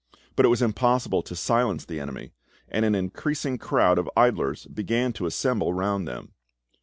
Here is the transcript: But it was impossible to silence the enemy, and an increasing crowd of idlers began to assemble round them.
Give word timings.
But 0.35 0.47
it 0.47 0.49
was 0.49 0.63
impossible 0.63 1.21
to 1.21 1.35
silence 1.35 1.85
the 1.85 1.99
enemy, 1.99 2.31
and 2.67 2.83
an 2.85 2.95
increasing 2.95 3.59
crowd 3.59 3.99
of 3.99 4.09
idlers 4.17 4.65
began 4.65 5.13
to 5.13 5.27
assemble 5.27 5.75
round 5.75 6.07
them. 6.07 6.33